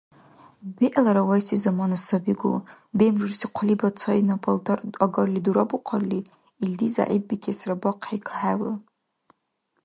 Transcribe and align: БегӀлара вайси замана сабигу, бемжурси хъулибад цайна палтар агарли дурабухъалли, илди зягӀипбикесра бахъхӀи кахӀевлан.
БегӀлара 0.77 1.23
вайси 1.29 1.57
замана 1.63 1.97
сабигу, 2.07 2.51
бемжурси 2.97 3.47
хъулибад 3.55 3.93
цайна 3.99 4.35
палтар 4.43 4.79
агарли 5.05 5.39
дурабухъалли, 5.45 6.19
илди 6.63 6.87
зягӀипбикесра 6.95 7.75
бахъхӀи 7.81 8.17
кахӀевлан. 8.25 8.79